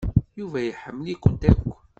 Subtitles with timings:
[0.39, 1.65] Yuba iḥemmel-ikent akk.